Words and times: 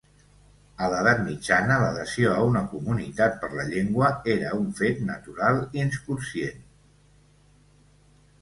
A 0.85 0.85
l'Edat 0.93 1.19
Mitjana, 1.25 1.75
l'adhesió 1.83 2.31
a 2.37 2.39
una 2.53 2.63
comunitat 2.71 3.37
per 3.43 3.51
la 3.59 3.67
llengua 3.67 4.09
era 4.39 4.55
un 4.63 4.67
fet 4.81 5.05
natural, 5.11 5.63
inconscient. 5.83 6.65